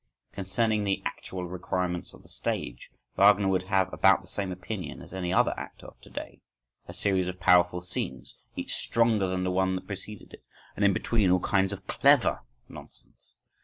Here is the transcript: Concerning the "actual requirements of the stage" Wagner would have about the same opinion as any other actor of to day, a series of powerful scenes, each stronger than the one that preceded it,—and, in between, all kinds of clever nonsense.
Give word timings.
Concerning 0.31 0.83
the 0.83 1.03
"actual 1.05 1.45
requirements 1.45 2.11
of 2.11 2.23
the 2.23 2.27
stage" 2.27 2.89
Wagner 3.17 3.47
would 3.47 3.61
have 3.65 3.93
about 3.93 4.23
the 4.23 4.27
same 4.27 4.51
opinion 4.51 4.99
as 4.99 5.13
any 5.13 5.31
other 5.31 5.53
actor 5.55 5.85
of 5.85 6.01
to 6.01 6.09
day, 6.09 6.41
a 6.87 6.91
series 6.95 7.27
of 7.27 7.39
powerful 7.39 7.81
scenes, 7.81 8.35
each 8.55 8.73
stronger 8.73 9.27
than 9.27 9.43
the 9.43 9.51
one 9.51 9.75
that 9.75 9.85
preceded 9.85 10.33
it,—and, 10.33 10.83
in 10.83 10.91
between, 10.91 11.29
all 11.29 11.39
kinds 11.39 11.71
of 11.71 11.85
clever 11.85 12.41
nonsense. 12.67 13.35